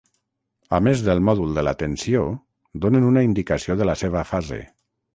[0.77, 2.25] A més del mòdul de la tensió
[2.87, 4.63] donen una indicació de la seva fase.